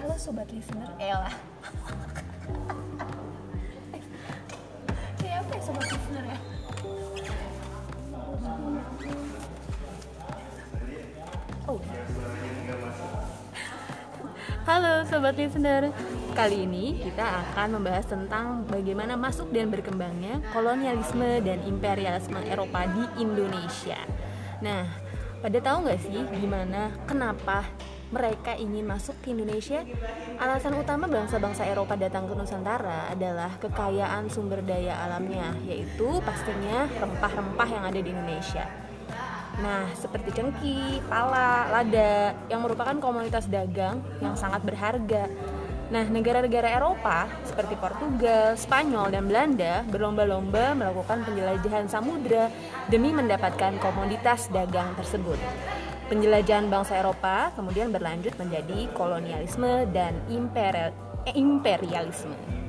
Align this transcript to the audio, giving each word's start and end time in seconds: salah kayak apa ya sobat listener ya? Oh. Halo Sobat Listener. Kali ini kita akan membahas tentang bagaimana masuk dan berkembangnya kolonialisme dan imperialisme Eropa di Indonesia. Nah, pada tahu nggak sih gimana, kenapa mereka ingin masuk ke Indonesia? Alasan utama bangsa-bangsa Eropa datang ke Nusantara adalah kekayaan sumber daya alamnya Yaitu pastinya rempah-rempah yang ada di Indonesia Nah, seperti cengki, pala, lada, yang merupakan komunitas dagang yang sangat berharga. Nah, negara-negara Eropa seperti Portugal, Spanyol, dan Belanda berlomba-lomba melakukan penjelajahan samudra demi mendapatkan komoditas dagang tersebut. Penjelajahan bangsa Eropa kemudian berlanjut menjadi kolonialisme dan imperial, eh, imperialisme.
salah 0.00 1.34
kayak 5.20 5.44
apa 5.44 5.52
ya 5.52 5.60
sobat 5.60 5.86
listener 5.92 6.24
ya? 6.24 6.38
Oh. 11.68 11.78
Halo 14.66 15.04
Sobat 15.06 15.36
Listener. 15.38 15.92
Kali 16.34 16.64
ini 16.64 16.98
kita 17.02 17.22
akan 17.22 17.78
membahas 17.78 18.06
tentang 18.06 18.64
bagaimana 18.66 19.14
masuk 19.18 19.52
dan 19.52 19.68
berkembangnya 19.70 20.40
kolonialisme 20.54 21.42
dan 21.44 21.62
imperialisme 21.66 22.38
Eropa 22.46 22.86
di 22.88 23.04
Indonesia. 23.22 23.98
Nah, 24.62 24.86
pada 25.42 25.58
tahu 25.58 25.86
nggak 25.86 26.00
sih 26.00 26.22
gimana, 26.38 26.94
kenapa 27.06 27.66
mereka 28.10 28.58
ingin 28.58 28.86
masuk 28.86 29.16
ke 29.22 29.30
Indonesia? 29.32 29.82
Alasan 30.38 30.78
utama 30.78 31.06
bangsa-bangsa 31.06 31.66
Eropa 31.66 31.94
datang 31.94 32.26
ke 32.26 32.34
Nusantara 32.34 33.10
adalah 33.10 33.54
kekayaan 33.62 34.26
sumber 34.30 34.62
daya 34.66 34.98
alamnya 35.06 35.54
Yaitu 35.66 36.18
pastinya 36.26 36.90
rempah-rempah 36.98 37.68
yang 37.70 37.84
ada 37.86 38.00
di 38.02 38.10
Indonesia 38.10 38.66
Nah, 39.60 39.92
seperti 39.92 40.32
cengki, 40.32 41.04
pala, 41.10 41.68
lada, 41.68 42.32
yang 42.48 42.64
merupakan 42.64 42.96
komunitas 42.96 43.44
dagang 43.50 44.00
yang 44.22 44.32
sangat 44.32 44.64
berharga. 44.64 45.28
Nah, 45.90 46.06
negara-negara 46.06 46.70
Eropa 46.70 47.26
seperti 47.42 47.74
Portugal, 47.76 48.54
Spanyol, 48.54 49.10
dan 49.10 49.26
Belanda 49.26 49.82
berlomba-lomba 49.90 50.78
melakukan 50.78 51.26
penjelajahan 51.26 51.90
samudra 51.90 52.46
demi 52.86 53.10
mendapatkan 53.10 53.74
komoditas 53.82 54.46
dagang 54.54 54.94
tersebut. 54.94 55.36
Penjelajahan 56.10 56.66
bangsa 56.66 56.98
Eropa 56.98 57.54
kemudian 57.54 57.94
berlanjut 57.94 58.34
menjadi 58.34 58.90
kolonialisme 58.98 59.86
dan 59.94 60.18
imperial, 60.26 60.90
eh, 61.22 61.38
imperialisme. 61.38 62.59